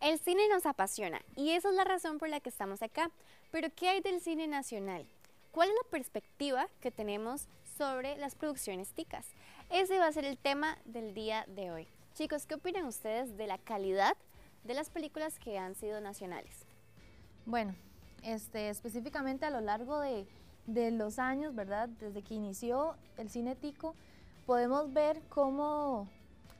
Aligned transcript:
El 0.00 0.18
cine 0.18 0.48
nos 0.48 0.64
apasiona 0.64 1.20
y 1.36 1.50
esa 1.50 1.68
es 1.68 1.74
la 1.74 1.84
razón 1.84 2.16
por 2.18 2.30
la 2.30 2.40
que 2.40 2.48
estamos 2.48 2.80
acá. 2.80 3.10
Pero 3.50 3.68
¿qué 3.76 3.90
hay 3.90 4.00
del 4.00 4.22
cine 4.22 4.46
nacional? 4.46 5.06
¿Cuál 5.52 5.68
es 5.68 5.74
la 5.74 5.90
perspectiva 5.90 6.68
que 6.80 6.90
tenemos 6.90 7.48
sobre 7.76 8.16
las 8.16 8.34
producciones 8.34 8.94
ticas? 8.94 9.26
Ese 9.68 9.98
va 9.98 10.06
a 10.06 10.12
ser 10.12 10.24
el 10.24 10.38
tema 10.38 10.78
del 10.86 11.12
día 11.12 11.44
de 11.48 11.70
hoy. 11.70 11.86
Chicos, 12.14 12.46
¿qué 12.46 12.54
opinan 12.54 12.86
ustedes 12.86 13.36
de 13.36 13.46
la 13.46 13.58
calidad 13.58 14.16
de 14.64 14.72
las 14.72 14.88
películas 14.88 15.38
que 15.38 15.58
han 15.58 15.74
sido 15.74 16.00
nacionales? 16.00 16.64
Bueno, 17.44 17.74
este, 18.22 18.70
específicamente 18.70 19.44
a 19.44 19.50
lo 19.50 19.60
largo 19.60 20.00
de, 20.00 20.26
de 20.66 20.92
los 20.92 21.18
años, 21.18 21.54
¿verdad? 21.54 21.90
Desde 21.90 22.22
que 22.22 22.32
inició 22.32 22.96
el 23.18 23.28
cine 23.28 23.54
tico, 23.54 23.94
podemos 24.46 24.94
ver 24.94 25.20
cómo 25.28 26.08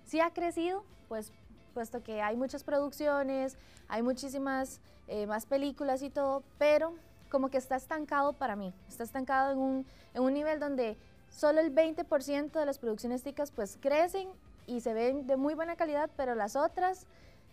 sí 0.04 0.20
ha 0.20 0.30
crecido, 0.30 0.84
pues 1.09 1.32
puesto 1.71 2.02
que 2.02 2.23
hay 2.23 2.37
muchas 2.37 2.64
producciones, 2.64 3.57
hay 3.89 4.02
muchísimas 4.02 4.80
eh, 5.09 5.27
más 5.27 5.47
películas 5.47 6.02
y 6.02 6.10
todo, 6.10 6.43
pero 6.59 6.95
como 7.30 7.48
que 7.48 7.59
está 7.59 7.77
estancado 7.77 8.33
para 8.33 8.56
mí, 8.56 8.73
está 8.88 9.05
estancado 9.05 9.52
en 9.52 9.59
un, 9.59 9.87
en 10.15 10.23
un 10.23 10.34
nivel 10.34 10.60
donde 10.60 10.96
solo 11.30 11.60
el 11.60 11.74
20% 11.74 12.51
de 12.51 12.66
las 12.66 12.79
producciones 12.79 13.23
ticas 13.23 13.51
pues 13.51 13.79
crecen 13.80 14.29
y 14.66 14.80
se 14.80 14.95
ven 14.95 15.27
de 15.27 15.37
muy 15.37 15.55
buena 15.55 15.77
calidad, 15.77 16.10
pero 16.16 16.34
las 16.34 16.56
otras 16.56 17.06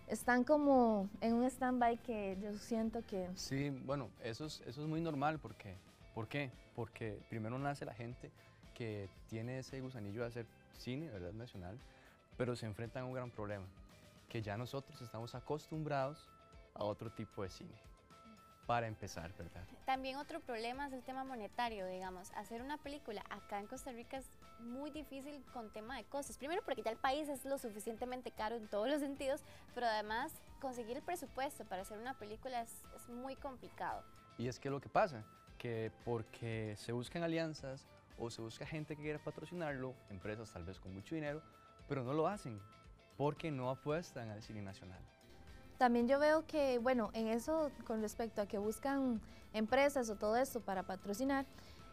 están 0.07 0.43
como 0.43 1.09
en 1.21 1.33
un 1.33 1.43
stand-by 1.45 1.97
que 1.97 2.37
yo 2.41 2.55
siento 2.57 3.03
que... 3.05 3.27
Sí, 3.35 3.69
bueno, 3.85 4.09
eso 4.23 4.45
es, 4.45 4.61
eso 4.65 4.81
es 4.81 4.87
muy 4.87 5.01
normal 5.01 5.39
porque, 5.39 5.75
¿por 6.13 6.27
qué? 6.27 6.51
Porque 6.75 7.19
primero 7.29 7.57
nace 7.59 7.85
la 7.85 7.93
gente 7.93 8.31
que 8.73 9.09
tiene 9.29 9.59
ese 9.59 9.81
gusanillo 9.81 10.21
de 10.21 10.27
hacer 10.27 10.45
cine, 10.77 11.09
¿verdad? 11.09 11.33
Nacional, 11.33 11.77
pero 12.37 12.55
se 12.55 12.65
enfrentan 12.65 13.03
a 13.03 13.05
un 13.05 13.13
gran 13.13 13.31
problema 13.31 13.65
que 14.29 14.41
ya 14.41 14.57
nosotros 14.57 15.01
estamos 15.01 15.35
acostumbrados 15.35 16.29
a 16.73 16.83
otro 16.83 17.11
tipo 17.11 17.43
de 17.43 17.49
cine. 17.49 17.75
Para 18.65 18.87
empezar, 18.87 19.31
¿verdad? 19.37 19.63
También 19.85 20.17
otro 20.17 20.41
problema 20.41 20.87
es 20.87 20.93
el 20.93 21.01
tema 21.01 21.23
monetario, 21.23 21.87
digamos. 21.87 22.31
Hacer 22.35 22.61
una 22.61 22.77
película 22.77 23.23
acá 23.29 23.61
en 23.61 23.67
Costa 23.67 23.93
Rica 23.93 24.17
es 24.17 24.29
muy 24.59 24.91
difícil 24.91 25.41
con 25.53 25.71
tema 25.71 25.95
de 25.95 26.03
costos. 26.03 26.37
Primero 26.37 26.61
porque 26.65 26.81
ya 26.81 26.91
el 26.91 26.97
país 26.97 27.29
es 27.29 27.45
lo 27.45 27.57
suficientemente 27.57 28.31
caro 28.31 28.57
en 28.57 28.67
todos 28.67 28.89
los 28.89 28.99
sentidos, 28.99 29.41
pero 29.73 29.87
además 29.87 30.33
conseguir 30.59 30.97
el 30.97 31.03
presupuesto 31.03 31.63
para 31.63 31.83
hacer 31.83 31.97
una 31.97 32.15
película 32.15 32.61
es, 32.61 32.83
es 32.93 33.07
muy 33.07 33.37
complicado. 33.37 34.03
Y 34.37 34.49
es 34.49 34.59
que 34.59 34.69
lo 34.69 34.81
que 34.81 34.89
pasa, 34.89 35.23
que 35.57 35.89
porque 36.03 36.75
se 36.75 36.91
buscan 36.91 37.23
alianzas 37.23 37.87
o 38.19 38.29
se 38.29 38.41
busca 38.41 38.65
gente 38.65 38.97
que 38.97 39.01
quiera 39.01 39.19
patrocinarlo, 39.19 39.93
empresas 40.09 40.51
tal 40.51 40.65
vez 40.65 40.77
con 40.77 40.93
mucho 40.93 41.15
dinero, 41.15 41.41
pero 41.87 42.03
no 42.03 42.11
lo 42.11 42.27
hacen 42.27 42.59
porque 43.17 43.51
no 43.51 43.69
apuestan 43.69 44.29
al 44.29 44.41
cine 44.41 44.61
nacional. 44.61 44.99
También 45.77 46.07
yo 46.07 46.19
veo 46.19 46.45
que, 46.47 46.79
bueno, 46.79 47.11
en 47.13 47.27
eso 47.27 47.71
con 47.85 48.01
respecto 48.01 48.41
a 48.41 48.47
que 48.47 48.57
buscan 48.57 49.21
empresas 49.53 50.09
o 50.09 50.15
todo 50.15 50.35
esto 50.35 50.59
para 50.59 50.83
patrocinar, 50.83 51.45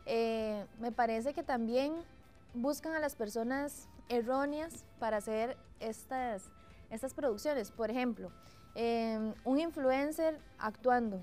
eh, 0.07 0.67
me 0.79 0.93
parece 0.93 1.35
que 1.35 1.43
también 1.43 1.95
buscan 2.55 2.95
a 2.95 2.99
las 2.99 3.15
personas 3.15 3.89
erróneas 4.09 4.85
para 4.99 5.19
hacer 5.19 5.57
estas, 5.81 6.51
estas 6.91 7.15
producciones. 7.15 7.71
Por 7.71 7.91
ejemplo, 7.91 8.31
eh, 8.75 9.35
un 9.45 9.59
influencer 9.59 10.39
actuando, 10.59 11.21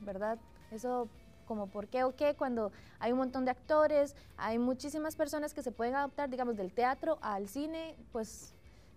¿verdad? 0.00 0.38
Eso 0.70 1.08
como 1.46 1.68
por 1.68 1.86
qué 1.86 2.04
o 2.04 2.14
qué, 2.14 2.34
cuando 2.34 2.72
hay 2.98 3.12
un 3.12 3.18
montón 3.18 3.44
de 3.44 3.52
actores, 3.52 4.16
hay 4.36 4.58
muchísimas 4.58 5.14
personas 5.14 5.54
que 5.54 5.62
se 5.62 5.70
pueden 5.70 5.94
adaptar, 5.94 6.28
digamos, 6.28 6.56
del 6.56 6.72
teatro 6.72 7.18
al 7.22 7.48
cine, 7.48 7.96
pues 8.12 8.55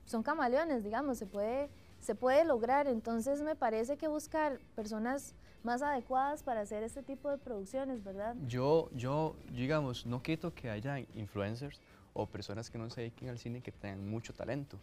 son 0.10 0.24
camaleones, 0.24 0.84
digamos, 0.84 1.20
se 1.20 1.28
puede, 1.28 1.70
se 2.00 2.16
puede 2.16 2.44
lograr. 2.44 2.88
Entonces 2.88 3.42
me 3.44 3.56
parece 3.56 3.96
que 3.96 4.08
buscar 4.08 4.60
personas 4.76 5.36
más 5.62 5.84
adecuadas 5.84 6.42
para 6.42 6.62
hacer 6.62 6.82
este 6.82 7.04
tipo 7.04 7.30
de 7.30 7.38
producciones, 7.38 8.04
¿verdad? 8.04 8.36
Yo, 8.48 8.90
yo, 8.94 9.36
digamos, 9.52 10.08
no 10.08 10.24
quito 10.24 10.52
que 10.54 10.72
haya 10.72 10.98
influencers 11.14 11.80
o 12.14 12.26
personas 12.26 12.72
que 12.72 12.80
no 12.80 12.89
se 12.89 13.02
dediquen 13.02 13.30
al 13.30 13.38
cine 13.38 13.61
que 13.61 13.72
tengan 13.72 14.10
mucho 14.10 14.33
talento, 14.33 14.80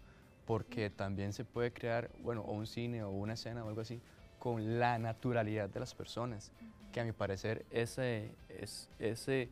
porque 0.47 0.91
también 0.91 1.33
se 1.33 1.45
puede 1.45 1.73
crear, 1.73 2.09
bueno, 2.23 2.43
o 2.43 2.53
un 2.53 2.69
cine 2.69 3.03
o 3.03 3.11
una 3.11 3.33
escena 3.33 3.65
o 3.65 3.69
algo 3.69 3.81
así, 3.81 4.00
con 4.39 4.79
la 4.79 4.97
naturalidad 4.97 5.69
de 5.69 5.81
las 5.81 5.93
personas, 5.93 6.53
que 6.93 7.00
a 7.00 7.05
mi 7.05 7.11
parecer 7.11 7.67
ese, 7.73 8.31
es, 8.49 8.89
ese, 9.00 9.49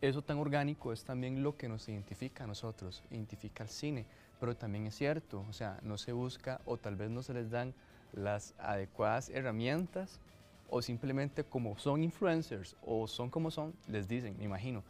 eso 0.00 0.22
tan 0.22 0.38
orgánico 0.38 0.94
es 0.94 1.04
también 1.04 1.42
lo 1.42 1.58
que 1.58 1.68
nos 1.68 1.86
identifica 1.90 2.44
a 2.44 2.46
nosotros, 2.46 3.02
identifica 3.10 3.64
al 3.64 3.68
cine 3.68 4.06
pero 4.40 4.56
también 4.56 4.86
es 4.86 4.94
cierto, 4.94 5.44
o 5.48 5.52
sea, 5.52 5.78
no 5.82 5.98
se 5.98 6.12
busca 6.12 6.60
o 6.64 6.76
tal 6.76 6.96
vez 6.96 7.10
no 7.10 7.22
se 7.22 7.34
les 7.34 7.50
dan 7.50 7.74
las 8.12 8.54
adecuadas 8.58 9.28
herramientas 9.28 10.20
o 10.68 10.82
simplemente 10.82 11.44
como 11.44 11.78
son 11.78 12.02
influencers 12.02 12.76
o 12.82 13.06
son 13.06 13.30
como 13.30 13.50
son, 13.50 13.74
les 13.88 14.08
dicen, 14.08 14.36
me 14.38 14.44
imagino, 14.44 14.82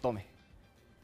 tome, 0.00 0.26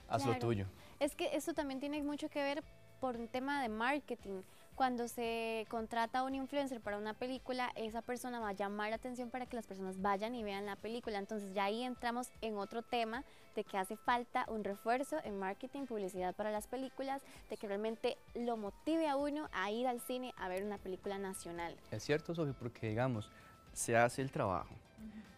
haz 0.09 0.25
lo 0.27 0.37
tuyo. 0.39 0.67
Es 1.01 1.15
que 1.15 1.35
esto 1.35 1.55
también 1.55 1.81
tiene 1.81 2.03
mucho 2.03 2.29
que 2.29 2.43
ver 2.43 2.63
por 3.01 3.17
un 3.17 3.29
tema 3.29 3.63
de 3.63 3.69
marketing 3.69 4.43
cuando 4.75 5.09
se 5.09 5.67
contrata 5.69 6.21
a 6.21 6.23
un 6.25 6.35
influencer 6.35 6.81
para 6.81 6.99
una 6.99 7.15
película, 7.15 7.71
esa 7.77 8.03
persona 8.03 8.41
va 8.41 8.51
a 8.51 8.53
llamar 8.53 8.91
la 8.91 8.97
atención 8.97 9.31
para 9.31 9.47
que 9.47 9.57
las 9.57 9.67
personas 9.67 10.01
vayan 10.01 10.35
y 10.35 10.43
vean 10.43 10.67
la 10.67 10.77
película. 10.77 11.19
Entonces 11.19 11.53
ya 11.55 11.65
ahí 11.65 11.83
entramos 11.83 12.31
en 12.41 12.57
otro 12.57 12.83
tema 12.83 13.25
de 13.55 13.65
que 13.65 13.79
hace 13.79 13.97
falta 13.97 14.47
un 14.49 14.65
refuerzo 14.65 15.17
en 15.25 15.39
marketing, 15.39 15.87
publicidad 15.87 16.35
para 16.35 16.51
las 16.51 16.67
películas, 16.67 17.23
de 17.49 17.57
que 17.57 17.69
realmente 17.69 18.19
lo 18.35 18.57
motive 18.57 19.09
a 19.09 19.17
uno 19.17 19.49
a 19.53 19.71
ir 19.71 19.87
al 19.87 20.01
cine 20.01 20.35
a 20.37 20.49
ver 20.49 20.65
una 20.65 20.79
película 20.79 21.19
nacional. 21.19 21.77
Es 21.91 22.03
cierto, 22.03 22.35
Sofía, 22.35 22.55
porque 22.59 22.89
digamos, 22.89 23.31
se 23.73 23.97
hace 23.97 24.23
el 24.23 24.31
trabajo, 24.31 24.75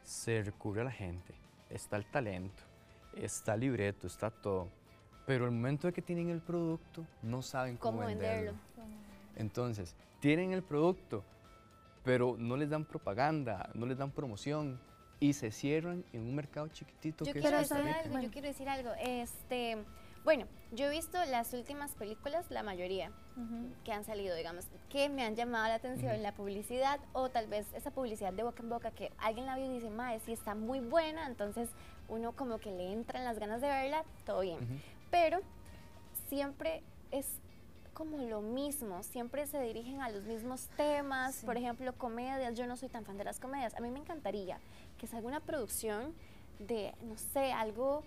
se 0.02 0.42
recurre 0.42 0.80
a 0.80 0.84
la 0.84 0.92
gente, 0.92 1.34
está 1.68 1.96
el 1.96 2.06
talento, 2.06 2.62
está 3.14 3.54
el 3.54 3.60
libreto, 3.60 4.06
está 4.06 4.30
todo. 4.30 4.68
Pero 5.26 5.44
el 5.44 5.50
momento 5.50 5.88
de 5.88 5.92
que 5.92 6.02
tienen 6.02 6.30
el 6.30 6.40
producto, 6.40 7.04
no 7.22 7.42
saben 7.42 7.76
cómo, 7.76 8.06
venderlo. 8.06 8.52
Entonces, 9.36 9.94
tienen 10.20 10.52
el 10.52 10.62
producto, 10.62 11.22
pero 12.04 12.36
no 12.38 12.56
les 12.56 12.70
dan 12.70 12.84
propaganda, 12.84 13.70
no 13.74 13.86
les 13.86 13.98
dan 13.98 14.10
promoción 14.10 14.78
y 15.20 15.32
se 15.32 15.50
cierran 15.50 16.04
en 16.12 16.22
un 16.22 16.34
mercado 16.34 16.68
chiquitito 16.68 17.24
yo 17.24 17.32
que 17.32 17.40
quiero 17.40 17.58
es 17.58 17.68
decir 17.68 17.86
algo, 17.86 18.20
Yo 18.20 18.30
quiero 18.30 18.48
decir 18.48 18.68
algo. 18.68 18.90
Este, 19.00 19.78
bueno, 20.24 20.46
yo 20.72 20.86
he 20.86 20.90
visto 20.90 21.18
las 21.26 21.52
últimas 21.54 21.92
películas, 21.92 22.50
la 22.50 22.62
mayoría 22.62 23.12
que 23.84 23.92
han 23.92 24.04
salido, 24.04 24.34
digamos, 24.34 24.66
que 24.90 25.08
me 25.08 25.22
han 25.22 25.36
llamado 25.36 25.68
la 25.68 25.74
atención, 25.74 26.22
la 26.22 26.32
publicidad 26.32 27.00
o 27.12 27.28
tal 27.28 27.46
vez 27.46 27.66
esa 27.74 27.90
publicidad 27.90 28.32
de 28.32 28.42
boca 28.42 28.62
en 28.62 28.68
boca 28.68 28.90
que 28.90 29.12
alguien 29.18 29.46
la 29.46 29.56
vio 29.56 29.66
y 29.66 29.74
dice, 29.74 29.90
madre, 29.90 30.20
sí 30.24 30.32
está 30.32 30.54
muy 30.54 30.80
buena, 30.80 31.26
entonces 31.26 31.68
uno 32.08 32.32
como 32.32 32.58
que 32.58 32.70
le 32.70 32.92
entran 32.92 33.24
las 33.24 33.38
ganas 33.38 33.60
de 33.60 33.68
verla, 33.68 34.04
todo 34.24 34.40
bien. 34.40 34.58
Pero 35.10 35.40
siempre 36.28 36.82
es 37.10 37.26
como 37.96 38.18
lo 38.18 38.42
mismo, 38.42 39.02
siempre 39.02 39.46
se 39.46 39.58
dirigen 39.58 40.02
a 40.02 40.10
los 40.10 40.24
mismos 40.24 40.68
temas, 40.76 41.42
por 41.46 41.56
ejemplo, 41.56 41.94
comedias, 41.94 42.54
yo 42.54 42.66
no 42.66 42.76
soy 42.76 42.90
tan 42.90 43.06
fan 43.06 43.16
de 43.16 43.24
las 43.24 43.40
comedias, 43.40 43.74
a 43.74 43.80
mí 43.80 43.90
me 43.90 43.98
encantaría 43.98 44.58
que 44.98 45.06
salga 45.06 45.26
una 45.26 45.40
producción 45.40 46.12
de, 46.58 46.94
no 47.00 47.16
sé, 47.16 47.54
algo 47.54 48.02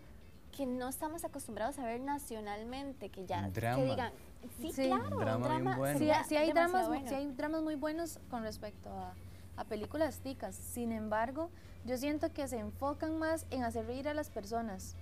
que 0.56 0.68
no 0.68 0.90
estamos 0.90 1.26
acostumbrados 1.26 1.80
a 1.80 1.86
ver 1.86 2.02
nacionalmente, 2.02 3.10
que 3.10 3.26
ya 3.26 3.50
drama. 3.50 3.78
que 3.78 3.90
digan, 3.90 4.14
sí, 4.62 4.72
claro, 4.74 5.18
drama, 5.18 5.76
bueno. 5.76 5.98
sí, 5.98 6.36
hay 6.36 6.52
dramas, 6.52 6.88
sí 7.08 7.16
hay 7.16 7.32
dramas 7.32 7.64
muy 7.64 7.74
buenos 7.74 8.20
con 8.30 8.44
respecto 8.44 8.92
a, 8.92 9.16
a 9.58 9.64
películas 9.64 10.20
ticas, 10.20 10.54
sin 10.54 10.92
embargo, 10.92 11.50
yo 11.84 11.98
siento 11.98 12.32
que 12.32 12.48
se 12.48 12.60
enfocan 12.60 13.18
más 13.18 13.48
en 13.50 13.64
hacer 13.64 13.88
reír 13.88 14.08
a 14.08 14.14
las 14.14 14.30
personas. 14.30 14.96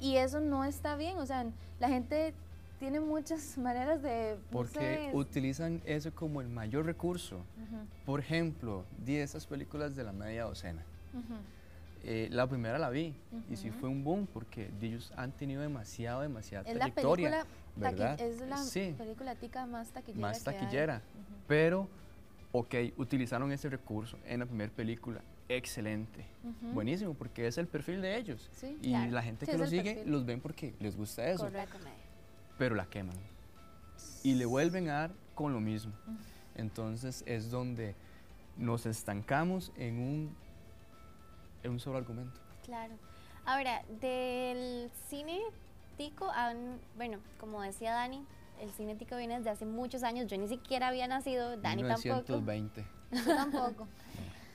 Y 0.00 0.16
eso 0.16 0.40
no 0.40 0.64
está 0.64 0.96
bien, 0.96 1.16
o 1.16 1.24
sea, 1.24 1.46
la 1.78 1.88
gente 1.88 2.34
tiene 2.78 3.00
muchas 3.00 3.56
maneras 3.58 4.02
de... 4.02 4.36
Porque 4.50 5.10
utilizan 5.12 5.80
eso 5.84 6.14
como 6.14 6.40
el 6.40 6.48
mayor 6.48 6.86
recurso. 6.86 7.40
Por 8.04 8.20
ejemplo, 8.20 8.84
di 9.04 9.16
esas 9.16 9.46
películas 9.46 9.96
de 9.96 10.04
la 10.04 10.12
media 10.12 10.44
docena. 10.44 10.84
Eh, 12.06 12.28
la 12.30 12.46
primera 12.46 12.78
la 12.78 12.90
vi 12.90 13.14
y 13.50 13.56
sí 13.56 13.70
fue 13.70 13.88
un 13.88 14.04
boom 14.04 14.26
porque 14.26 14.70
ellos 14.82 15.10
han 15.16 15.32
tenido 15.32 15.62
demasiado, 15.62 16.20
demasiada 16.20 16.68
es 16.68 16.76
trayectoria. 16.76 17.30
La 17.30 17.46
¿verdad? 17.76 18.20
Es 18.20 18.40
la 18.40 18.58
película 18.98 19.34
tica 19.36 19.64
más 19.64 19.90
taquillera. 19.90 20.20
Más 20.20 20.44
taquillera. 20.44 21.02
Pero, 21.48 21.88
ok, 22.52 22.74
utilizaron 22.98 23.50
ese 23.52 23.70
recurso 23.70 24.18
en 24.26 24.40
la 24.40 24.46
primera 24.46 24.72
película. 24.72 25.22
Excelente, 25.48 26.24
buenísimo, 26.72 27.14
porque 27.14 27.46
es 27.46 27.58
el 27.58 27.66
perfil 27.66 28.02
de 28.02 28.16
ellos. 28.16 28.50
y 28.82 28.90
la 28.90 29.22
gente 29.22 29.46
que 29.46 29.56
los 29.56 29.70
sigue 29.70 30.04
los 30.04 30.26
ven 30.26 30.40
porque 30.40 30.74
les 30.80 30.96
gusta 30.96 31.26
eso. 31.28 31.44
Correcto 31.44 31.78
pero 32.58 32.74
la 32.74 32.86
queman. 32.86 33.16
Y 34.22 34.34
le 34.34 34.46
vuelven 34.46 34.88
a 34.88 34.92
dar 35.00 35.10
con 35.34 35.52
lo 35.52 35.60
mismo. 35.60 35.92
Entonces 36.54 37.24
es 37.26 37.50
donde 37.50 37.94
nos 38.56 38.86
estancamos 38.86 39.72
en 39.76 39.98
un, 39.98 40.36
en 41.62 41.72
un 41.72 41.80
solo 41.80 41.98
argumento. 41.98 42.40
Claro. 42.64 42.94
Ahora, 43.44 43.82
del 44.00 44.90
cine 45.08 45.40
tico, 45.96 46.30
bueno, 46.96 47.18
como 47.38 47.60
decía 47.62 47.92
Dani, 47.92 48.24
el 48.60 48.70
cine 48.70 48.94
tico 48.94 49.16
viene 49.16 49.36
desde 49.36 49.50
hace 49.50 49.66
muchos 49.66 50.02
años. 50.02 50.26
Yo 50.28 50.38
ni 50.38 50.48
siquiera 50.48 50.88
había 50.88 51.06
nacido, 51.06 51.56
Dani 51.56 51.82
1920. 51.82 52.82
tampoco. 53.10 53.28
Yo 53.28 53.36
tampoco. 53.36 53.88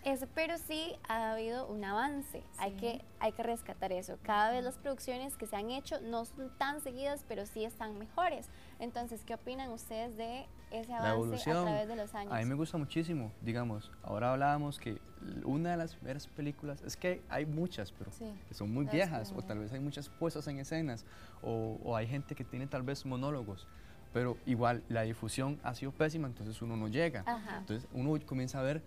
Es, 0.10 0.26
pero 0.34 0.58
sí 0.58 0.96
ha 1.08 1.34
habido 1.34 1.68
un 1.68 1.84
avance, 1.86 2.44
hay, 2.58 2.72
que, 2.72 3.06
hay 3.20 3.32
que 3.32 3.44
rescatar 3.44 3.92
eso. 3.92 4.18
Cada 4.24 4.52
vez 4.52 4.64
las 4.64 4.78
producciones 4.80 5.38
que 5.38 5.46
se 5.46 5.56
han 5.56 5.70
hecho 5.70 6.02
no 6.02 6.26
son 6.26 6.50
tan 6.58 6.82
seguidas, 6.82 7.24
pero 7.28 7.46
sí 7.46 7.64
están 7.64 7.96
mejores. 8.00 8.50
Entonces, 8.80 9.24
¿qué 9.24 9.36
opinan 9.36 9.70
ustedes 9.70 10.18
de 10.18 10.48
ese 10.72 10.94
avance 10.94 11.52
a 11.52 11.64
través 11.64 11.88
de 11.88 11.96
los 11.96 12.16
años? 12.16 12.34
A 12.34 12.38
mí 12.38 12.46
me 12.46 12.56
gusta 12.56 12.80
muchísimo, 12.80 13.32
digamos, 13.42 13.92
ahora 14.02 14.32
hablábamos 14.32 14.80
que 14.80 15.00
una 15.44 15.72
de 15.72 15.78
las 15.78 15.94
primeras 15.96 16.26
películas, 16.26 16.82
es 16.82 16.98
que 16.98 17.22
hay 17.30 17.46
muchas, 17.46 17.92
pero 17.92 18.10
son 18.52 18.74
muy 18.74 18.86
viejas, 18.86 19.32
o 19.36 19.44
tal 19.44 19.60
vez 19.60 19.72
hay 19.74 19.80
muchas 19.80 20.10
puestas 20.10 20.48
en 20.48 20.58
escenas, 20.58 21.06
o, 21.44 21.78
o 21.84 21.96
hay 21.96 22.08
gente 22.08 22.34
que 22.34 22.44
tiene 22.44 22.66
tal 22.66 22.82
vez 22.82 23.06
monólogos 23.06 23.68
pero 24.14 24.38
igual 24.46 24.84
la 24.90 25.04
difusión 25.04 25.60
ha 25.64 25.76
sido 25.76 25.92
pésima, 25.92 26.28
entonces 26.28 26.62
uno 26.62 26.76
no 26.76 26.88
llega. 26.88 27.24
Entonces 27.60 27.88
uno 27.94 28.18
comienza 28.26 28.60
a 28.60 28.64
ver 28.64 28.82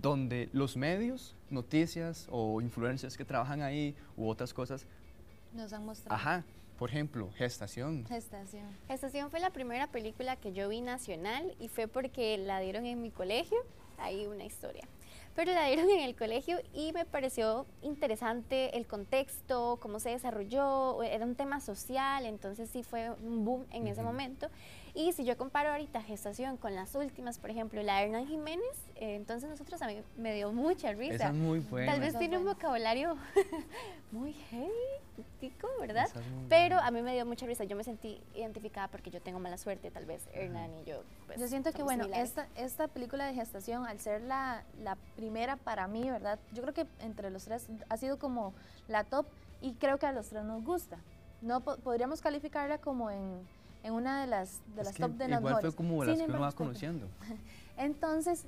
donde 0.00 0.48
los 0.52 0.76
medios, 0.76 1.36
noticias 1.50 2.26
o 2.30 2.60
influencias 2.60 3.16
que 3.16 3.24
trabajan 3.24 3.62
ahí 3.62 3.94
u 4.16 4.28
otras 4.28 4.54
cosas 4.54 4.86
nos 5.52 5.72
han 5.72 5.84
mostrado. 5.84 6.14
Ajá. 6.14 6.44
Por 6.78 6.88
ejemplo, 6.88 7.30
Gestación. 7.36 8.06
Gestación. 8.06 8.64
Gestación 8.88 9.30
fue 9.30 9.40
la 9.40 9.50
primera 9.50 9.88
película 9.88 10.36
que 10.36 10.52
yo 10.54 10.68
vi 10.70 10.80
nacional 10.80 11.54
y 11.60 11.68
fue 11.68 11.88
porque 11.88 12.38
la 12.38 12.58
dieron 12.60 12.86
en 12.86 13.02
mi 13.02 13.10
colegio. 13.10 13.58
Hay 13.98 14.26
una 14.26 14.44
historia 14.44 14.88
pero 15.34 15.52
la 15.52 15.66
dieron 15.66 15.88
en 15.88 16.00
el 16.00 16.16
colegio 16.16 16.58
y 16.74 16.92
me 16.92 17.04
pareció 17.04 17.66
interesante 17.82 18.76
el 18.76 18.86
contexto, 18.86 19.78
cómo 19.80 20.00
se 20.00 20.10
desarrolló, 20.10 21.02
era 21.02 21.24
un 21.24 21.34
tema 21.34 21.60
social, 21.60 22.26
entonces 22.26 22.68
sí 22.70 22.82
fue 22.82 23.10
un 23.10 23.44
boom 23.44 23.66
en 23.70 23.86
ese 23.86 24.02
momento. 24.02 24.48
Y 24.94 25.12
si 25.12 25.24
yo 25.24 25.36
comparo 25.36 25.70
ahorita 25.70 26.02
gestación 26.02 26.56
con 26.56 26.74
las 26.74 26.94
últimas, 26.94 27.38
por 27.38 27.50
ejemplo, 27.50 27.82
la 27.82 27.98
de 27.98 28.04
Hernán 28.04 28.26
Jiménez, 28.26 28.64
eh, 28.96 29.14
entonces 29.14 29.48
nosotros 29.48 29.80
a 29.82 29.86
mí 29.86 30.02
me 30.16 30.34
dio 30.34 30.52
mucha 30.52 30.92
risa. 30.92 31.14
Esa 31.14 31.28
es 31.28 31.34
muy 31.34 31.60
buena. 31.60 31.92
Tal 31.92 32.00
vez 32.00 32.18
tiene 32.18 32.38
un 32.38 32.44
vocabulario 32.44 33.16
muy 34.12 34.32
heavy, 34.32 34.70
¿verdad? 35.80 36.08
Pero 36.48 36.78
a 36.78 36.90
mí 36.90 37.02
me 37.02 37.14
dio 37.14 37.24
mucha 37.24 37.46
risa. 37.46 37.64
Yo 37.64 37.76
me 37.76 37.84
sentí 37.84 38.20
identificada 38.34 38.88
porque 38.88 39.10
yo 39.10 39.20
tengo 39.20 39.38
mala 39.38 39.56
suerte, 39.58 39.90
tal 39.90 40.06
vez 40.06 40.28
Hernán 40.32 40.70
y 40.80 40.84
yo. 40.84 41.02
Pues, 41.26 41.40
yo 41.40 41.48
siento 41.48 41.72
que, 41.72 41.82
bueno, 41.82 42.06
esta, 42.14 42.48
esta 42.56 42.88
película 42.88 43.26
de 43.26 43.34
gestación, 43.34 43.86
al 43.86 44.00
ser 44.00 44.22
la, 44.22 44.64
la 44.82 44.96
primera 45.16 45.56
para 45.56 45.86
mí, 45.86 46.10
¿verdad? 46.10 46.38
Yo 46.52 46.62
creo 46.62 46.74
que 46.74 46.86
entre 47.00 47.30
los 47.30 47.44
tres 47.44 47.68
ha 47.88 47.96
sido 47.96 48.18
como 48.18 48.54
la 48.88 49.04
top 49.04 49.26
y 49.60 49.74
creo 49.74 49.98
que 49.98 50.06
a 50.06 50.12
los 50.12 50.28
tres 50.28 50.44
nos 50.44 50.64
gusta. 50.64 50.98
No 51.42 51.62
podríamos 51.62 52.20
calificarla 52.20 52.78
como 52.78 53.10
en 53.10 53.46
en 53.82 53.94
una 53.94 54.20
de 54.20 54.26
las, 54.26 54.60
de 54.74 54.84
las 54.84 54.94
top 54.94 55.12
de 55.12 55.28
las 55.28 55.40
Igual 55.40 55.60
fue 55.60 55.72
como 55.72 56.04
las 56.04 56.18
que 56.18 56.24
uno 56.24 56.40
va 56.40 56.52
conociendo. 56.52 57.08
Entonces, 57.76 58.46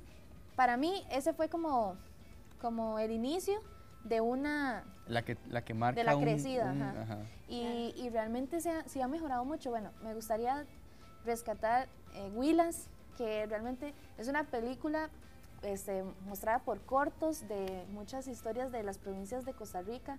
para 0.55 0.77
mí, 0.77 1.03
ese 1.11 1.33
fue 1.33 1.49
como, 1.49 1.95
como 2.61 2.99
el 2.99 3.11
inicio 3.11 3.59
de 4.03 4.21
una... 4.21 4.83
La 5.07 5.23
que, 5.23 5.37
la 5.49 5.63
que 5.63 5.73
marca 5.73 5.99
De 5.99 6.05
la 6.05 6.17
crecida, 6.19 6.71
ajá. 6.71 7.19
Y, 7.47 7.93
y, 7.97 8.09
realmente 8.09 8.61
se 8.61 8.71
ha, 8.71 8.87
se 8.87 9.01
ha, 9.01 9.07
mejorado 9.07 9.43
mucho. 9.45 9.69
Bueno, 9.69 9.91
me 10.03 10.13
gustaría 10.13 10.65
rescatar 11.25 11.87
eh, 12.15 12.31
Willas, 12.35 12.87
que 13.17 13.45
realmente 13.45 13.93
es 14.17 14.27
una 14.27 14.43
película 14.43 15.09
este, 15.63 16.03
mostrada 16.25 16.59
por 16.59 16.81
cortos 16.81 17.47
de 17.47 17.85
muchas 17.91 18.27
historias 18.27 18.71
de 18.71 18.83
las 18.83 18.97
provincias 18.97 19.45
de 19.45 19.53
Costa 19.53 19.81
Rica 19.81 20.17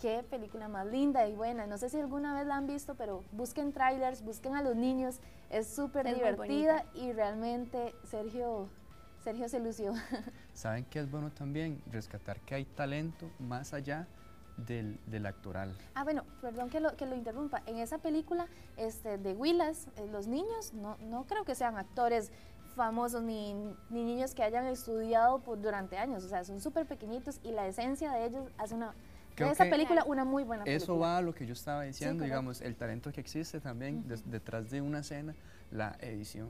qué 0.00 0.24
película 0.28 0.68
más 0.68 0.86
linda 0.86 1.28
y 1.28 1.34
buena. 1.34 1.66
No 1.66 1.78
sé 1.78 1.88
si 1.88 1.98
alguna 1.98 2.34
vez 2.34 2.46
la 2.46 2.56
han 2.56 2.66
visto, 2.66 2.94
pero 2.94 3.24
busquen 3.32 3.72
trailers, 3.72 4.22
busquen 4.22 4.54
a 4.54 4.62
los 4.62 4.76
niños. 4.76 5.20
Es 5.50 5.68
súper 5.68 6.12
divertida 6.14 6.84
y 6.94 7.12
realmente 7.12 7.94
Sergio, 8.04 8.68
Sergio 9.22 9.48
se 9.48 9.60
lució. 9.60 9.94
¿Saben 10.54 10.84
qué 10.84 11.00
es 11.00 11.10
bueno 11.10 11.30
también? 11.30 11.82
Rescatar 11.90 12.40
que 12.40 12.54
hay 12.54 12.64
talento 12.64 13.30
más 13.38 13.74
allá 13.74 14.06
del, 14.56 14.98
del, 15.06 15.26
actoral. 15.26 15.76
Ah, 15.94 16.04
bueno, 16.04 16.24
perdón 16.40 16.68
que 16.68 16.80
lo, 16.80 16.96
que 16.96 17.06
lo 17.06 17.14
interrumpa. 17.14 17.62
En 17.66 17.78
esa 17.78 17.98
película 17.98 18.46
este, 18.76 19.18
de 19.18 19.32
Willas, 19.32 19.88
eh, 19.96 20.08
los 20.10 20.26
niños 20.26 20.72
no, 20.74 20.96
no 20.98 21.24
creo 21.26 21.44
que 21.44 21.54
sean 21.54 21.76
actores 21.76 22.32
famosos 22.74 23.22
ni, 23.22 23.54
ni 23.90 24.04
niños 24.04 24.34
que 24.34 24.42
hayan 24.42 24.66
estudiado 24.66 25.40
por, 25.40 25.60
durante 25.60 25.98
años. 25.98 26.24
O 26.24 26.28
sea, 26.28 26.44
son 26.44 26.60
súper 26.60 26.86
pequeñitos 26.86 27.40
y 27.42 27.52
la 27.52 27.66
esencia 27.66 28.12
de 28.12 28.26
ellos 28.26 28.50
hace 28.56 28.74
una 28.74 28.94
esa 29.46 29.64
película 29.64 30.04
una 30.04 30.24
muy 30.24 30.44
buena 30.44 30.64
película. 30.64 30.84
Eso 30.84 30.98
va 30.98 31.18
a 31.18 31.22
lo 31.22 31.34
que 31.34 31.46
yo 31.46 31.52
estaba 31.52 31.82
diciendo, 31.82 32.24
digamos, 32.24 32.60
el 32.60 32.76
talento 32.76 33.12
que 33.12 33.20
existe 33.20 33.60
también 33.60 34.04
detrás 34.26 34.70
de 34.70 34.80
una 34.80 35.00
escena, 35.00 35.34
la 35.70 35.96
edición. 36.00 36.48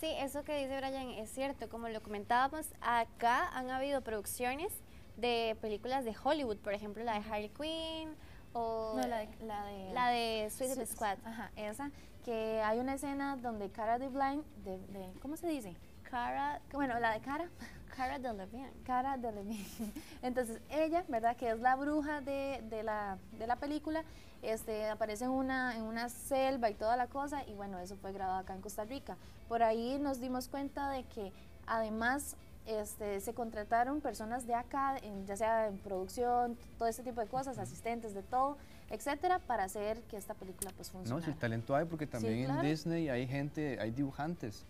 Sí, 0.00 0.08
eso 0.18 0.42
que 0.42 0.56
dice 0.56 0.76
Brian 0.76 1.10
es 1.10 1.30
cierto. 1.30 1.68
Como 1.68 1.88
lo 1.88 2.02
comentábamos, 2.02 2.66
acá 2.80 3.48
han 3.56 3.70
habido 3.70 4.00
producciones 4.00 4.72
de 5.16 5.56
películas 5.60 6.04
de 6.04 6.14
Hollywood, 6.20 6.56
por 6.56 6.74
ejemplo, 6.74 7.04
la 7.04 7.20
de 7.20 7.30
Harley 7.30 7.50
Quinn 7.50 8.14
o 8.52 8.94
no, 8.96 9.06
la 9.06 9.18
de, 9.18 9.28
la 9.44 9.64
de, 9.66 9.92
la 9.92 10.08
de 10.08 10.50
Suicide 10.50 10.86
Squad. 10.86 11.18
Ajá, 11.24 11.52
esa, 11.56 11.90
que 12.24 12.60
hay 12.62 12.80
una 12.80 12.94
escena 12.94 13.36
donde 13.36 13.70
Cara 13.70 13.98
de 13.98 14.08
Blind, 14.08 14.42
de, 14.64 14.78
de 14.78 15.12
¿cómo 15.20 15.36
se 15.36 15.46
dice? 15.46 15.76
Cara, 16.12 16.60
bueno, 16.74 17.00
la 17.00 17.14
de 17.14 17.20
Cara, 17.20 17.48
Cara 17.96 18.18
Delevingne. 18.18 18.70
Cara 18.84 19.16
Delevingne. 19.16 19.64
Entonces, 20.22 20.60
ella, 20.68 21.06
¿verdad? 21.08 21.34
Que 21.38 21.48
es 21.48 21.58
la 21.58 21.74
bruja 21.74 22.20
de, 22.20 22.62
de, 22.68 22.82
la, 22.82 23.16
de 23.38 23.46
la 23.46 23.56
película, 23.56 24.04
este, 24.42 24.90
aparece 24.90 25.24
en 25.24 25.30
una, 25.30 25.74
en 25.74 25.84
una 25.84 26.10
selva 26.10 26.68
y 26.68 26.74
toda 26.74 26.98
la 26.98 27.06
cosa, 27.06 27.44
y 27.48 27.54
bueno, 27.54 27.78
eso 27.78 27.96
fue 27.96 28.12
grabado 28.12 28.40
acá 28.40 28.54
en 28.54 28.60
Costa 28.60 28.84
Rica. 28.84 29.16
Por 29.48 29.62
ahí 29.62 29.98
nos 29.98 30.20
dimos 30.20 30.48
cuenta 30.48 30.90
de 30.90 31.04
que 31.04 31.32
además 31.66 32.36
este, 32.66 33.18
se 33.20 33.32
contrataron 33.32 34.02
personas 34.02 34.46
de 34.46 34.54
acá, 34.54 34.96
ya 35.24 35.36
sea 35.36 35.68
en 35.68 35.78
producción, 35.78 36.58
todo 36.76 36.88
ese 36.88 37.02
tipo 37.02 37.22
de 37.22 37.26
cosas, 37.26 37.56
asistentes 37.56 38.12
de 38.12 38.22
todo, 38.22 38.58
etcétera, 38.90 39.38
para 39.38 39.64
hacer 39.64 40.02
que 40.02 40.18
esta 40.18 40.34
película 40.34 40.72
pues 40.76 40.90
funcione. 40.90 41.18
No, 41.18 41.24
si 41.24 41.30
el 41.30 41.38
talento 41.38 41.74
hay, 41.74 41.86
porque 41.86 42.06
también 42.06 42.50
en 42.50 42.60
Disney 42.60 43.08
hay 43.08 43.26
gente, 43.26 43.78
hay 43.80 43.90
dibujantes, 43.92 44.66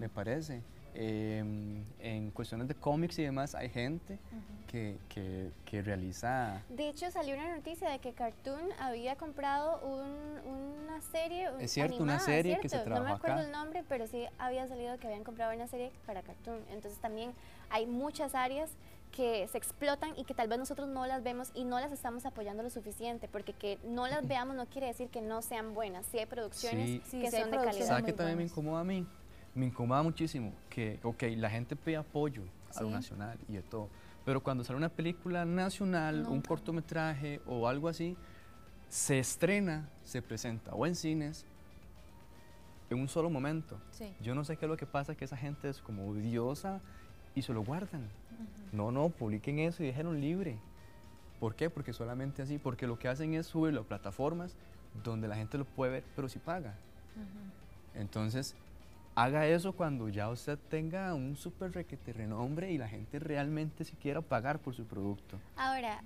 me 0.00 0.08
parece. 0.08 0.62
Em, 0.92 1.84
en 2.00 2.32
cuestiones 2.32 2.66
de 2.66 2.74
cómics 2.74 3.16
y 3.20 3.22
demás 3.22 3.54
hay 3.54 3.68
gente 3.68 4.18
que, 4.66 4.98
que, 5.64 5.82
realiza... 5.82 6.64
De 6.68 6.88
hecho 6.88 7.08
salió 7.12 7.36
una 7.36 7.54
noticia 7.54 7.88
de 7.88 8.00
que 8.00 8.12
Cartoon 8.12 8.60
había 8.80 9.14
comprado 9.14 9.80
una 9.86 11.00
serie 11.00 11.48
Es 11.60 11.70
cierto, 11.70 12.02
una 12.02 12.18
serie 12.18 12.58
que 12.58 12.68
se 12.68 12.78
trabajó 12.78 13.04
No 13.04 13.08
me 13.08 13.14
acuerdo 13.14 13.40
el 13.42 13.52
nombre, 13.52 13.84
pero 13.88 14.08
sí 14.08 14.26
había 14.38 14.66
salido 14.66 14.98
que 14.98 15.06
habían 15.06 15.22
comprado 15.22 15.54
una 15.54 15.68
serie 15.68 15.92
para 16.06 16.22
Cartoon. 16.22 16.58
Entonces 16.70 16.98
también 16.98 17.32
hay 17.68 17.86
muchas 17.86 18.34
áreas 18.34 18.70
que 19.12 19.46
se 19.48 19.58
explotan 19.58 20.12
y 20.16 20.24
que 20.24 20.34
tal 20.34 20.48
vez 20.48 20.58
nosotros 20.58 20.88
no 20.88 21.06
las 21.06 21.22
vemos 21.22 21.50
y 21.54 21.64
no 21.64 21.78
las 21.78 21.92
estamos 21.92 22.26
apoyando 22.26 22.62
lo 22.64 22.70
suficiente, 22.70 23.28
porque 23.28 23.52
que 23.52 23.78
no 23.84 24.08
las 24.08 24.26
veamos 24.28 24.56
no 24.56 24.66
quiere 24.66 24.88
decir 24.88 25.08
que 25.08 25.20
no 25.20 25.40
sean 25.42 25.72
buenas. 25.72 26.06
Sí 26.06 26.18
hay 26.18 26.26
producciones 26.26 27.00
que 27.08 27.30
son 27.30 27.50
de 27.52 27.56
calidad. 27.58 27.86
¿Sabes 27.86 28.04
que 28.04 28.12
también 28.12 28.38
me 28.38 28.44
incomoda 28.44 28.80
a 28.80 28.84
mí? 28.84 29.06
Me 29.54 29.66
incomoda 29.66 30.02
muchísimo 30.02 30.52
que, 30.68 30.98
ok, 31.02 31.24
la 31.36 31.50
gente 31.50 31.76
pide 31.76 31.96
apoyo 31.96 32.42
a 32.74 32.82
lo 32.82 32.90
nacional 32.90 33.38
y 33.48 33.54
de 33.54 33.62
todo, 33.62 33.88
pero 34.24 34.42
cuando 34.42 34.62
sale 34.64 34.76
una 34.76 34.88
película 34.88 35.44
nacional, 35.44 36.26
un 36.28 36.40
cortometraje 36.40 37.40
o 37.46 37.66
algo 37.66 37.88
así, 37.88 38.16
se 38.88 39.18
estrena, 39.18 39.88
se 40.04 40.22
presenta 40.22 40.72
o 40.74 40.86
en 40.86 40.94
cines 40.94 41.46
en 42.90 42.98
un 42.98 43.08
solo 43.08 43.30
momento. 43.30 43.80
Yo 44.20 44.34
no 44.34 44.44
sé 44.44 44.56
qué 44.56 44.66
es 44.66 44.70
lo 44.70 44.76
que 44.76 44.86
pasa, 44.86 45.14
que 45.14 45.24
esa 45.24 45.36
gente 45.36 45.68
es 45.68 45.80
como 45.80 46.08
odiosa 46.08 46.80
y 47.34 47.42
se 47.42 47.52
lo 47.52 47.62
guardan. 47.64 48.08
No, 48.72 48.90
no, 48.90 49.08
publiquen 49.08 49.60
eso 49.60 49.82
y 49.82 49.86
déjenlo 49.86 50.12
libre. 50.12 50.58
¿Por 51.38 51.54
qué? 51.54 51.70
Porque 51.70 51.92
solamente 51.92 52.42
así, 52.42 52.58
porque 52.58 52.86
lo 52.86 52.98
que 52.98 53.08
hacen 53.08 53.34
es 53.34 53.46
subirlo 53.46 53.82
a 53.82 53.84
plataformas 53.84 54.56
donde 55.04 55.28
la 55.28 55.36
gente 55.36 55.56
lo 55.56 55.64
puede 55.64 55.92
ver, 55.92 56.04
pero 56.16 56.28
si 56.28 56.38
paga. 56.38 56.74
Entonces, 57.94 58.56
haga 59.14 59.46
eso 59.46 59.72
cuando 59.72 60.08
ya 60.08 60.28
usted 60.28 60.58
tenga 60.68 61.14
un 61.14 61.36
súper 61.36 61.72
requete 61.72 62.12
renombre 62.12 62.70
y 62.70 62.78
la 62.78 62.88
gente 62.88 63.18
realmente 63.18 63.84
se 63.84 63.96
quiera 63.96 64.20
pagar 64.20 64.58
por 64.58 64.74
su 64.74 64.84
producto. 64.86 65.38
Ahora, 65.56 66.02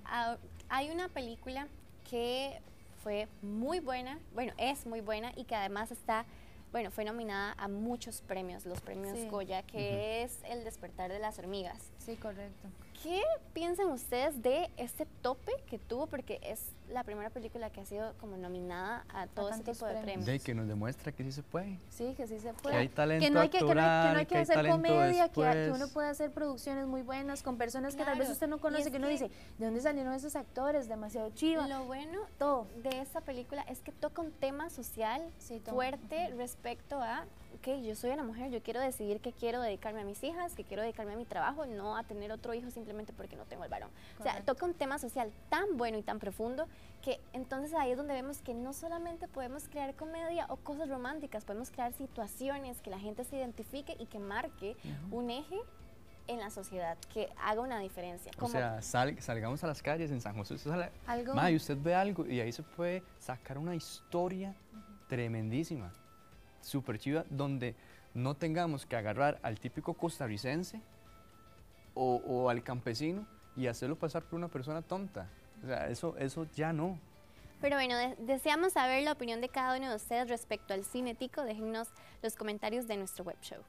hay 0.69 0.89
una 0.89 1.07
película 1.09 1.67
que 2.09 2.59
fue 3.03 3.27
muy 3.41 3.79
buena, 3.79 4.19
bueno, 4.33 4.53
es 4.57 4.85
muy 4.85 5.01
buena 5.01 5.31
y 5.35 5.43
que 5.45 5.55
además 5.55 5.91
está, 5.91 6.25
bueno, 6.71 6.91
fue 6.91 7.05
nominada 7.05 7.53
a 7.57 7.67
muchos 7.67 8.21
premios, 8.21 8.65
los 8.65 8.81
premios 8.81 9.17
Goya, 9.29 9.63
que 9.63 10.23
es 10.23 10.39
El 10.43 10.63
despertar 10.63 11.11
de 11.11 11.19
las 11.19 11.37
hormigas. 11.39 11.91
Sí, 11.99 12.15
correcto. 12.15 12.67
¿Qué 13.03 13.21
piensan 13.53 13.87
ustedes 13.87 14.41
de 14.41 14.69
este 14.77 15.05
tope 15.21 15.51
que 15.67 15.77
tuvo? 15.77 16.07
Porque 16.07 16.39
es 16.41 16.71
la 16.89 17.03
primera 17.03 17.29
película 17.29 17.69
que 17.69 17.81
ha 17.81 17.85
sido 17.85 18.13
como 18.19 18.35
nominada 18.37 19.05
a 19.09 19.27
todo 19.27 19.49
este 19.49 19.63
tantos 19.63 19.77
tipo 19.77 19.85
de 19.87 19.91
premios. 19.93 20.23
premios. 20.25 20.25
De 20.25 20.39
que 20.39 20.55
nos 20.55 20.67
demuestra 20.67 21.11
que 21.11 21.23
sí 21.23 21.31
se 21.31 21.43
puede. 21.43 21.79
Sí, 21.89 22.13
que 22.15 22.25
sí 22.27 22.39
se 22.39 22.49
Que 22.49 22.53
puede. 22.53 22.75
hay 22.77 22.89
talento 22.89 23.23
que 23.25 23.31
no 23.31 23.39
hay 23.41 23.49
que, 23.49 23.59
que 23.59 23.63
no 23.63 23.69
hay- 23.69 23.75
que 23.75 24.13
no 24.13 24.19
hay 24.19 24.25
que 24.25 24.29
que 24.29 24.35
hay 24.37 24.41
hacer 24.43 24.55
talento 24.55 24.77
comedia, 24.77 25.29
que, 25.29 25.41
que 25.41 25.71
uno 25.71 25.87
puede 25.89 26.07
hacer 26.09 26.31
producciones 26.31 26.87
muy 26.87 27.01
buenas 27.03 27.43
con 27.43 27.57
personas 27.57 27.95
que 27.95 28.03
tal 28.03 28.13
vez 28.17 28.27
Claro, 28.27 28.33
usted 28.33 28.47
no 28.47 28.59
conoce, 28.59 28.83
es 28.83 28.89
que 28.89 28.97
uno 28.97 29.07
que- 29.07 29.13
dice, 29.13 29.31
¿de 29.59 29.65
dónde 29.65 29.81
salieron 29.81 30.13
esos 30.13 30.35
actores? 30.35 30.87
Demasiado 30.87 31.29
chiva. 31.31 31.67
Lo 31.67 31.83
bueno 31.85 32.21
todo. 32.39 32.67
de 32.81 33.01
esta 33.01 33.21
película 33.21 33.61
es 33.63 33.79
que 33.81 33.91
toca 33.91 34.21
un 34.21 34.31
tema 34.31 34.69
social 34.69 35.21
Sí, 35.37 35.59
fuerte 35.59 36.33
respecto 36.37 36.99
a, 37.01 37.25
ok, 37.55 37.81
yo 37.83 37.95
soy 37.95 38.11
una 38.11 38.23
mujer, 38.23 38.51
yo 38.51 38.61
quiero 38.61 38.79
decidir 38.79 39.19
que 39.21 39.31
quiero 39.31 39.61
dedicarme 39.61 40.01
a 40.01 40.05
mis 40.05 40.23
hijas, 40.23 40.53
que 40.53 40.63
quiero 40.63 40.83
dedicarme 40.83 41.13
a 41.13 41.15
mi 41.17 41.25
trabajo, 41.25 41.65
no 41.65 41.97
a 41.97 42.03
tener 42.03 42.31
otro 42.31 42.53
hijo 42.53 42.69
simplemente 42.71 43.13
porque 43.13 43.35
no 43.35 43.45
tengo 43.45 43.63
el 43.63 43.69
varón. 43.69 43.89
O 44.19 44.23
sea, 44.23 44.33
Correcto. 44.33 44.53
toca 44.53 44.65
un 44.65 44.73
tema 44.73 44.99
social 44.99 45.31
tan 45.49 45.77
bueno 45.77 45.97
y 45.97 46.01
tan 46.03 46.19
profundo 46.19 46.67
que 47.01 47.19
entonces 47.33 47.73
ahí 47.73 47.91
es 47.91 47.97
donde 47.97 48.13
vemos 48.13 48.39
que 48.39 48.53
no 48.53 48.73
solamente 48.73 49.27
podemos 49.27 49.67
crear 49.67 49.93
comedia 49.95 50.45
o 50.49 50.57
cosas 50.57 50.89
románticas, 50.89 51.45
podemos 51.45 51.69
crear 51.71 51.93
situaciones 51.93 52.81
que 52.81 52.89
la 52.89 52.99
gente 52.99 53.23
se 53.23 53.37
identifique 53.37 53.95
y 53.99 54.05
que 54.07 54.19
marque 54.19 54.75
un 55.11 55.29
eje 55.29 55.57
en 56.27 56.39
la 56.39 56.49
sociedad, 56.49 56.97
que 57.13 57.29
haga 57.39 57.61
una 57.61 57.77
diferencia. 57.79 58.31
O 58.41 58.47
sea, 58.47 58.81
sal- 58.81 59.21
salgamos 59.21 59.63
a 59.63 59.67
las 59.67 59.83
calles 59.83 60.09
en 60.09 60.21
San 60.21 60.35
José. 60.35 60.55
usted 60.55 60.71
sale- 60.71 60.89
Algo. 61.05 61.35
Ma, 61.35 61.51
y 61.51 61.55
usted 61.55 61.77
ve 61.79 61.93
algo 61.93 62.25
y 62.25 62.39
ahí 62.39 62.51
se 62.51 62.63
puede 62.63 63.03
sacar 63.19 63.59
una 63.59 63.75
historia 63.75 64.55
tremendísima, 65.07 65.93
súper 66.65 66.97
chiva, 66.99 67.25
donde 67.29 67.75
no 68.13 68.33
tengamos 68.33 68.85
que 68.85 68.95
agarrar 68.95 69.39
al 69.43 69.59
típico 69.59 69.93
costarricense 69.93 70.81
o, 71.93 72.49
al 72.49 72.63
campesino 72.63 73.25
y 73.55 73.67
hacerlo 73.67 73.95
pasar 73.95 74.23
por 74.23 74.37
una 74.37 74.47
persona 74.49 74.81
tonta. 74.81 75.27
O 75.63 75.67
sea, 75.67 75.87
eso, 75.89 76.15
eso 76.17 76.45
ya 76.55 76.73
no. 76.73 76.99
Pero 77.61 77.77
bueno, 77.77 77.95
de- 77.97 78.15
deseamos 78.19 78.73
saber 78.73 79.03
la 79.03 79.13
opinión 79.13 79.39
de 79.41 79.47
cada 79.49 79.77
uno 79.77 79.89
de 79.89 79.95
ustedes 79.95 80.27
respecto 80.27 80.73
al 80.73 80.83
cine 80.83 81.15
tico. 81.15 81.43
Déjennos 81.43 81.87
los 82.21 82.35
comentarios 82.35 82.87
de 82.87 82.97
nuestro 82.97 83.23
web 83.23 83.37
show. 83.41 83.59